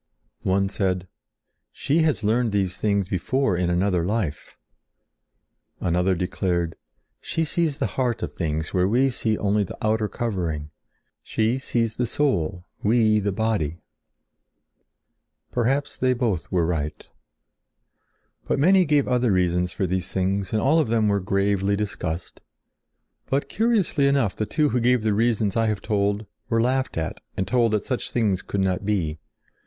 [0.41, 1.07] One said:
[1.71, 4.57] "She has learned these things before in another life."
[5.79, 6.75] Another declared:
[7.21, 10.71] "She sees the heart of things where we see only the outer covering.
[11.21, 13.77] She sees the soul, we the body."
[15.51, 17.07] Perhaps they both were right.
[18.47, 22.41] But many gave other reasons for these things and all of them were gravely discussed.
[23.27, 27.21] But curiously enough, the two who gave the reasons I have told, were laughed at
[27.37, 29.19] and told that such things could not be.